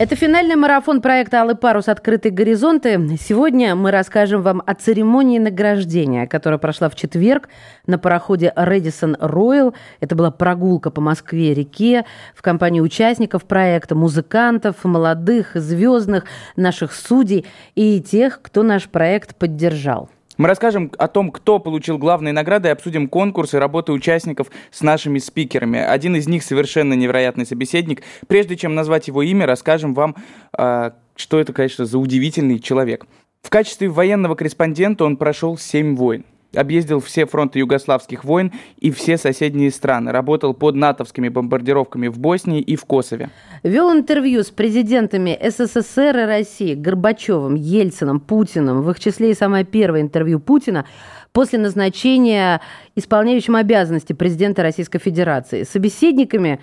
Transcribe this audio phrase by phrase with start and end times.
[0.00, 1.86] Это финальный марафон проекта «Алый парус.
[1.86, 3.18] Открытые горизонты».
[3.20, 7.50] Сегодня мы расскажем вам о церемонии награждения, которая прошла в четверг
[7.86, 9.74] на пароходе «Редисон Ройл».
[10.00, 16.24] Это была прогулка по Москве-реке в компании участников проекта, музыкантов, молодых, звездных,
[16.56, 20.08] наших судей и тех, кто наш проект поддержал.
[20.40, 25.18] Мы расскажем о том, кто получил главные награды, и обсудим конкурсы работы участников с нашими
[25.18, 25.78] спикерами.
[25.78, 28.00] Один из них совершенно невероятный собеседник.
[28.26, 30.16] Прежде чем назвать его имя, расскажем вам,
[30.56, 33.04] а, что это, конечно, за удивительный человек.
[33.42, 39.16] В качестве военного корреспондента он прошел семь войн объездил все фронты югославских войн и все
[39.16, 40.12] соседние страны.
[40.12, 43.30] Работал под натовскими бомбардировками в Боснии и в Косове.
[43.62, 48.82] Вел интервью с президентами СССР и России Горбачевым, Ельцином, Путиным.
[48.82, 50.86] В их числе и самое первое интервью Путина
[51.32, 52.60] после назначения
[52.96, 55.62] исполняющим обязанности президента Российской Федерации.
[55.62, 56.60] Собеседниками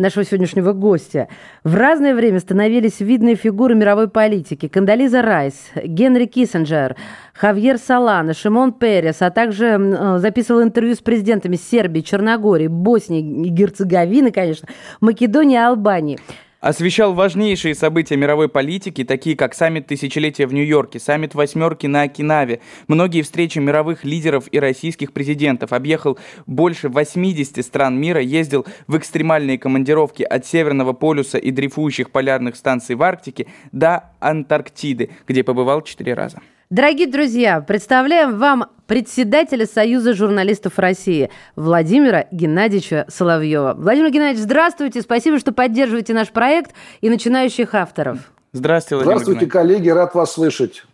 [0.00, 1.28] нашего сегодняшнего гостя,
[1.62, 4.66] в разное время становились видные фигуры мировой политики.
[4.66, 6.96] Кандализа Райс, Генри Киссинджер,
[7.34, 13.48] Хавьер Салана, Шимон Перес, а также э, записывал интервью с президентами Сербии, Черногории, Боснии и
[13.48, 14.68] Герцеговины, конечно,
[15.00, 16.18] Македонии и Албании
[16.60, 22.60] освещал важнейшие события мировой политики, такие как саммит тысячелетия в Нью-Йорке, саммит восьмерки на Окинаве,
[22.86, 29.58] многие встречи мировых лидеров и российских президентов, объехал больше 80 стран мира, ездил в экстремальные
[29.58, 36.14] командировки от Северного полюса и дрейфующих полярных станций в Арктике до Антарктиды, где побывал четыре
[36.14, 36.40] раза.
[36.70, 43.74] Дорогие друзья, представляем вам председателя Союза журналистов России Владимира Геннадьевича Соловьева.
[43.76, 48.18] Владимир Геннадьевич, здравствуйте, спасибо, что поддерживаете наш проект и начинающих авторов.
[48.52, 50.84] Здравствуйте, Владимир Здравствуйте, коллеги, рад вас слышать.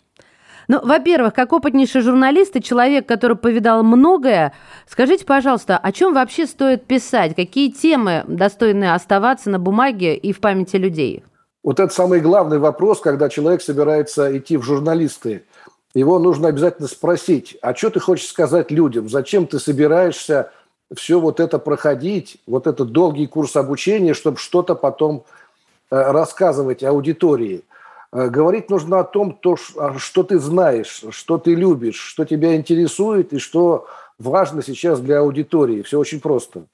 [0.67, 4.55] Ну, во-первых, как опытнейший журналист и человек, который повидал многое,
[4.89, 7.37] скажите, пожалуйста, о чем вообще стоит писать?
[7.37, 11.23] Какие темы достойны оставаться на бумаге и в памяти людей?
[11.63, 15.45] Вот это самый главный вопрос, когда человек собирается идти в журналисты–
[15.97, 20.53] его нужно обязательно спросить, а что ты хочешь сказать людям, зачем ты собираешься
[20.95, 25.25] все вот это проходить, вот этот долгий курс обучения, чтобы что-то потом
[25.91, 27.63] э, рассказывать аудитории.
[28.13, 32.55] Э, говорить нужно о том, то, а, что ты знаешь, что ты любишь, что тебя
[32.57, 33.87] интересует и что
[34.19, 35.83] важно сейчас для аудитории.
[35.83, 36.67] Все очень просто.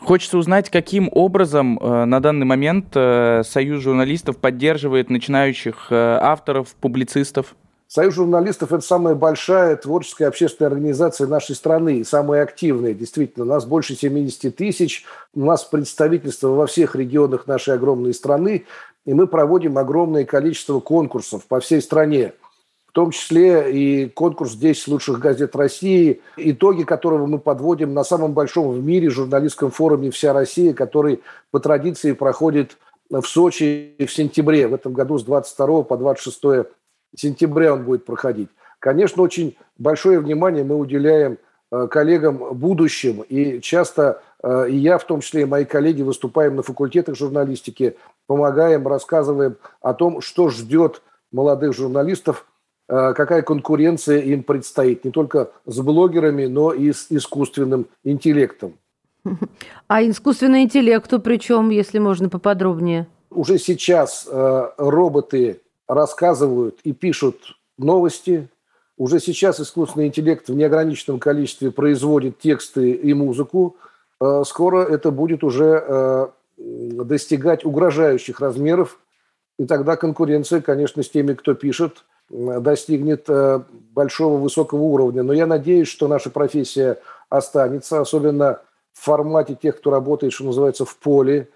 [0.00, 6.74] Хочется узнать, каким образом э, на данный момент э, Союз журналистов поддерживает начинающих э, авторов,
[6.76, 7.56] публицистов.
[7.88, 13.46] Союз журналистов– это самая большая творческая общественная организация нашей страны, самая активная, действительно.
[13.46, 18.66] У нас больше 70 тысяч, у нас представительство во всех регионах нашей огромной страны,
[19.06, 22.34] и мы проводим огромное количество конкурсов по всей стране
[22.88, 28.32] в том числе и конкурс 10 лучших газет России, итоги которого мы подводим на самом
[28.32, 32.76] большом в мире журналистском форуме «Вся Россия», который по традиции проходит
[33.10, 36.40] в Сочи в сентябре, в этом году с 22 по 26
[37.16, 38.48] сентября он будет проходить.
[38.78, 41.38] Конечно, очень большое внимание мы уделяем
[41.70, 46.56] э, коллегам будущим, и часто э, и я, в том числе и мои коллеги, выступаем
[46.56, 51.02] на факультетах журналистики, помогаем, рассказываем о том, что ждет
[51.32, 52.46] молодых журналистов,
[52.88, 58.74] э, какая конкуренция им предстоит, не только с блогерами, но и с искусственным интеллектом.
[59.88, 63.06] А искусственный интеллекту причем, если можно поподробнее?
[63.30, 68.48] Уже сейчас роботы рассказывают и пишут новости.
[68.96, 73.76] Уже сейчас искусственный интеллект в неограниченном количестве производит тексты и музыку.
[74.20, 78.98] Э, скоро это будет уже э, достигать угрожающих размеров.
[79.58, 85.22] И тогда конкуренция, конечно, с теми, кто пишет, достигнет э, большого высокого уровня.
[85.22, 86.98] Но я надеюсь, что наша профессия
[87.28, 88.60] останется, особенно
[88.92, 91.48] в формате тех, кто работает, что называется, в поле,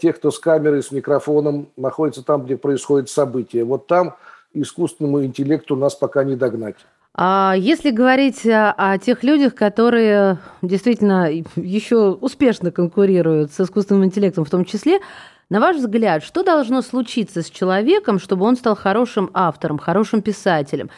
[0.00, 3.64] тех, кто с камерой, с микрофоном находится там, где происходит событие.
[3.64, 4.16] Вот там
[4.52, 6.76] искусственному интеллекту нас пока не догнать.
[7.14, 14.50] А если говорить о тех людях, которые действительно еще успешно конкурируют с искусственным интеллектом в
[14.50, 15.00] том числе,
[15.48, 20.90] на ваш взгляд, что должно случиться с человеком, чтобы он стал хорошим автором, хорошим писателем?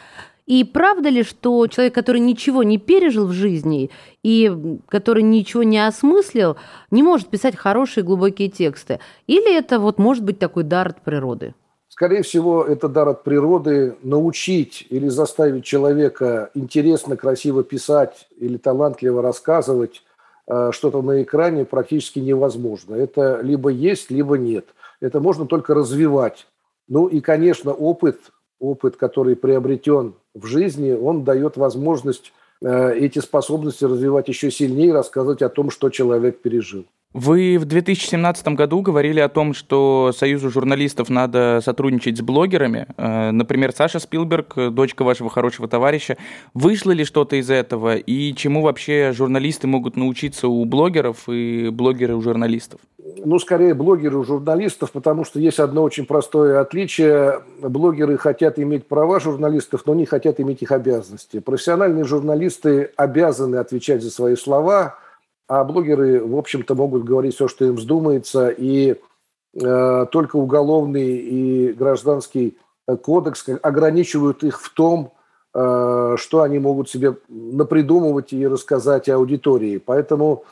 [0.45, 3.89] И правда ли, что человек, который ничего не пережил в жизни
[4.23, 4.51] и
[4.89, 6.57] который ничего не осмыслил,
[6.91, 8.99] не может писать хорошие глубокие тексты?
[9.25, 11.53] Или это вот может быть такой дар от природы?
[11.87, 19.21] Скорее всего, это дар от природы научить или заставить человека интересно, красиво писать или талантливо
[19.21, 20.03] рассказывать.
[20.45, 22.95] э, что-то на экране практически невозможно.
[22.95, 24.65] Это либо есть, либо нет.
[24.99, 26.47] Это можно только развивать.
[26.89, 28.19] Ну и, конечно, опыт,
[28.59, 35.41] опыт, который приобретен в жизни, он дает возможность э, эти способности развивать еще сильнее, рассказывать
[35.41, 36.85] о том, что человек пережил.
[37.13, 42.87] Вы в 2017 году говорили о том, что Союзу журналистов надо сотрудничать с блогерами.
[42.97, 46.17] Э, например, Саша Спилберг, дочка вашего хорошего товарища.
[46.55, 47.97] Вышло ли что-то из этого?
[47.97, 52.81] И чему вообще журналисты могут научиться у блогеров и блогеры у журналистов?
[53.25, 57.41] Ну, скорее, блогеры журналистов, потому что есть одно очень простое отличие.
[57.61, 61.39] Блогеры хотят иметь права журналистов, но не хотят иметь их обязанности.
[61.39, 64.97] Профессиональные журналисты обязаны отвечать за свои слова–
[65.47, 68.95] а блогеры, в общем-то, могут говорить все, что им вздумается, и
[69.61, 72.57] э, только уголовный и гражданский
[73.03, 75.11] кодекс ограничивают их в том,
[75.53, 79.77] э, что они могут себе напридумывать и рассказать аудитории.
[79.77, 80.45] Поэтому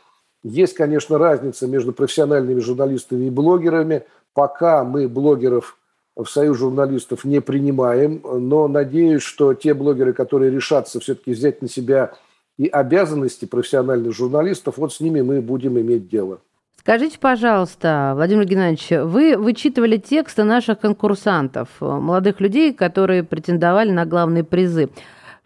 [0.43, 4.03] есть, конечно, разница между профессиональными журналистами и блогерами.
[4.33, 5.77] Пока мы блогеров
[6.15, 11.69] в Союз журналистов не принимаем, но надеюсь, что те блогеры, которые решатся все-таки взять на
[11.69, 12.13] себя
[12.57, 16.39] и обязанности профессиональных журналистов, вот с ними мы будем иметь дело.
[16.77, 24.43] Скажите, пожалуйста, Владимир Геннадьевич, вы вычитывали тексты наших конкурсантов, молодых людей, которые претендовали на главные
[24.43, 24.89] призы.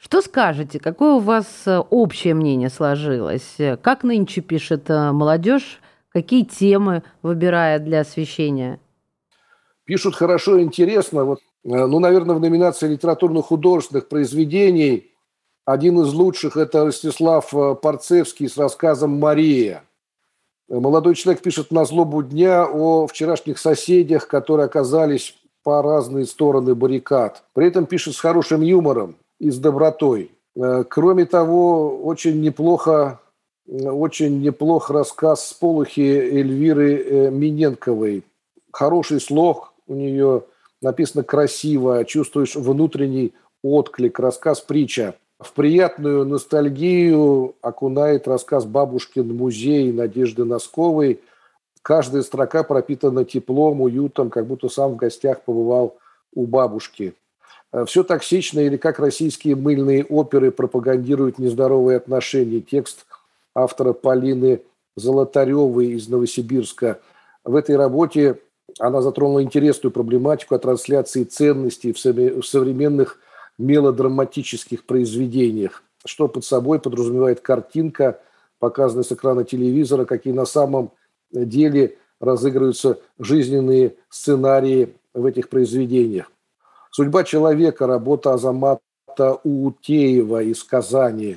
[0.06, 3.57] Что скажете, какое у вас общее мнение сложилось?
[3.81, 5.81] Как нынче пишет э, молодежь?
[6.10, 8.80] Какие темы выбирает для освещения?
[9.84, 11.25] Пишут хорошо и интересно.
[11.25, 15.12] Вот, э, ну, наверное, в номинации литературно-художественных произведений
[15.66, 19.81] один из лучших– это Ростислав э, Парцевский с рассказом «Мария».
[20.69, 27.44] Молодой человек пишет на злобу дня о вчерашних соседях, которые оказались по разные стороны баррикад.
[27.54, 30.32] При этом пишет с хорошим юмором и с добротой.
[30.56, 33.20] Э, кроме того, очень неплохо,
[33.68, 38.24] очень неплох рассказ «Сполохи» Эльвиры э, Миненковой.
[38.72, 40.44] Хороший слог у нее,
[40.82, 43.34] написано красиво, чувствуешь внутренний
[43.64, 45.16] отклик, рассказ притча.
[45.40, 51.20] В приятную ностальгию окунает рассказ «Бабушкин музей» Надежды Носковой.
[51.82, 55.98] Каждая строка пропитана теплом, уютом, как будто сам в гостях побывал
[56.34, 57.14] у бабушки.
[57.75, 62.62] Э, Все токсично или как российские мыльные оперы пропагандируют нездоровые отношения.
[62.62, 63.06] Текст
[63.54, 64.62] автора Полины
[64.95, 67.01] Золотаревой из Новосибирска.
[67.44, 68.39] В этой работе
[68.80, 72.00] она затронула интересную проблематику о трансляции ценностей в
[72.45, 73.19] современных
[73.57, 78.19] мелодраматических произведениях, что под собой подразумевает картинка,
[78.60, 80.92] показанная с экрана телевизора, какие на самом
[81.31, 86.31] деле разыгрываются жизненные сценарии в этих произведениях.
[86.96, 91.36] «Судьба человека», работа Азамата Уутеева из Казани.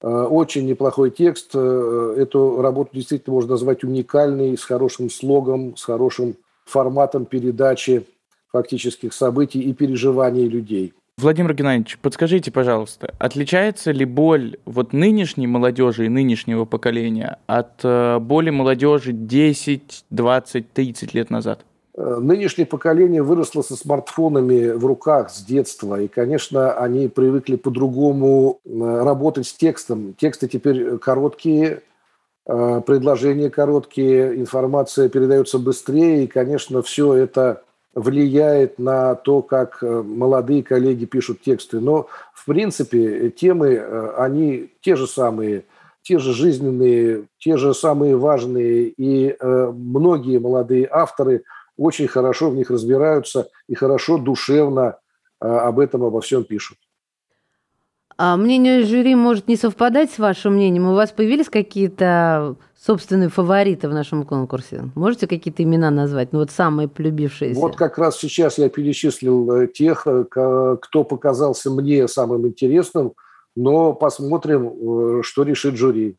[0.00, 1.50] Э, очень неплохой текст.
[1.52, 8.06] Э, эту работу действительно можно назвать уникальной, с хорошим слогом, с хорошим форматом передачи
[8.52, 10.94] фактических событий и переживаний людей.
[11.18, 18.18] Владимир Геннадьевич, подскажите, пожалуйста, отличается ли боль вот нынешней молодежи и нынешнего поколения от э,
[18.18, 21.66] боли молодежи 10, 20, 30 лет назад?
[21.96, 28.60] Э, нынешнее поколение выросло со смартфонами в руках с детства, и, конечно, они привыкли по-другому
[28.64, 30.14] э, работать с текстом.
[30.14, 31.82] Тексты теперь короткие,
[32.46, 40.62] предложения короткие, информация передается быстрее, и, конечно, все это влияет на то, как э, молодые
[40.62, 41.80] коллеги пишут тексты.
[41.80, 45.64] Но, в принципе, темы, э, они те же самые,
[46.02, 48.88] те же жизненные, те же самые важные.
[48.88, 51.44] И э, многие молодые авторы
[51.76, 54.98] очень хорошо в них разбираются и хорошо, душевно
[55.40, 56.78] об этом, обо всем пишут.
[58.16, 60.86] А мнение жюри может не совпадать с вашим мнением.
[60.86, 64.90] У вас появились какие-то собственные фавориты в нашем конкурсе?
[64.94, 66.32] Можете какие-то имена назвать?
[66.32, 67.58] Ну вот самые полюбившиеся.
[67.58, 73.14] Вот как раз сейчас я перечислил э, тех, э, кто показался мне самым интересным,
[73.56, 76.16] но посмотрим, э, что решит жюри.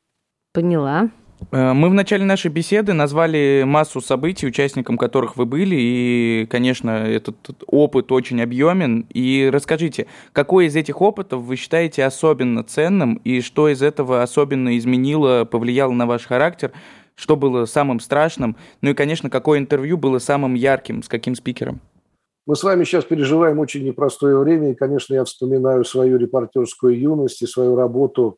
[0.51, 1.09] Поняла.
[1.51, 6.89] Э, мы в начале нашей беседы назвали массу событий, участником которых вы были, и, конечно,
[6.89, 7.35] этот
[7.67, 9.05] опыт очень объемен.
[9.13, 14.77] И расскажите, какой из этих опытов вы считаете особенно ценным, и что из этого особенно
[14.77, 16.71] изменило, повлияло на ваш характер,
[17.15, 21.79] что было самым страшным, ну и, конечно, какое интервью было самым ярким, с каким спикером?
[22.45, 27.41] Мы с вами сейчас переживаем очень непростое время, и, конечно, я вспоминаю свою репортерскую юность
[27.41, 28.37] и свою работу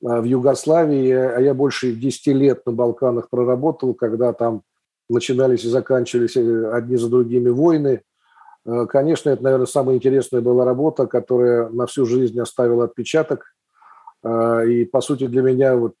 [0.00, 4.62] в Югославии, а я больше 10 лет на Балканах проработал, когда там
[5.08, 8.02] начинались и заканчивались э, одни за другими войны.
[8.64, 13.54] Э, конечно, это, наверное, самая интересная была работа, которая на всю жизнь оставила отпечаток.
[14.24, 15.94] И, по сути, для меня вот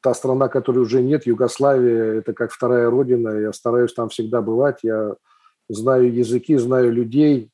[0.00, 3.30] та страна, которой уже нет, Югославия, это как вторая родина.
[3.30, 4.78] Я стараюсь там всегда бывать.
[4.84, 5.16] Я
[5.68, 7.50] знаю языки, знаю людей.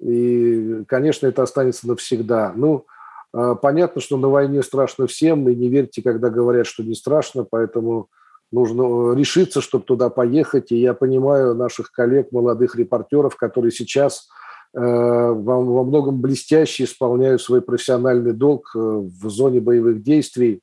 [0.00, 2.52] И, конечно, это останется навсегда.
[2.54, 2.97] Ну, а,
[3.32, 8.08] понятно, что на войне страшно всем, и не верьте, когда говорят, что не страшно, поэтому
[8.50, 10.72] нужно решиться, чтобы туда поехать.
[10.72, 14.28] И я понимаю наших коллег, молодых репортеров, которые сейчас
[14.74, 20.60] Э, во, во многом блестяще исполняют свой профессиональный долг э, в зоне боевых действий.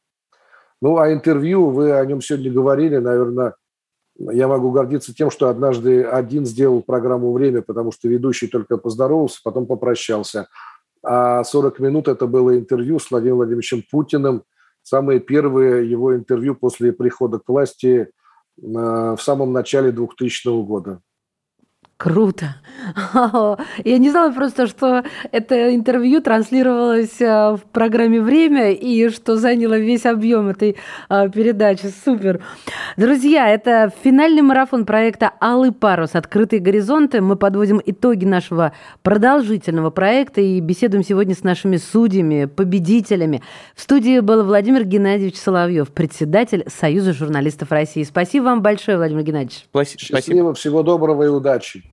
[0.82, 3.56] Ну, а интервью, вы о нем сегодня говорили, наверное,
[4.18, 9.40] я могу гордиться тем, что однажды один сделал программу «Время», потому что ведущий только поздоровался,
[9.44, 10.48] потом попрощался.
[11.08, 14.44] А 40 минут это было интервью с Владимиром Владимировичем Путиным,
[14.82, 18.08] самое первое его интервью после прихода к власти э,
[18.58, 21.02] в самом начале 2000 года.
[21.98, 22.58] Круто.
[23.86, 29.78] Я не знала просто, что это интервью транслировалось э, в программе «Время» и что заняло
[29.78, 30.76] весь объем этой
[31.10, 31.94] э, передачи.
[32.04, 32.44] Супер.
[32.98, 36.16] Друзья, это финальный марафон проекта «Алый парус.
[36.16, 37.22] Открытые горизонты».
[37.22, 43.42] Мы подводим итоги нашего продолжительного проекта и беседуем сегодня с нашими судьями, победителями.
[43.74, 48.04] В студии был Владимир Геннадьевич Соловьев, председатель Союза журналистов России.
[48.04, 49.66] Спасибо вам большое, Владимир Геннадьевич.
[49.70, 50.00] Спасибо.
[50.02, 51.85] Счастливо, всего доброго и удачи.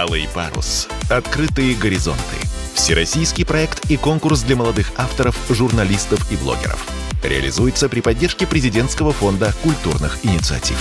[0.00, 0.88] Алый парус.
[1.10, 2.22] Открытые горизонты.
[2.72, 6.82] Всероссийский проект и конкурс для молодых авторов, журналистов и блогеров.
[7.22, 10.78] Реализуется при поддержке президентского фонда культурных инициатив.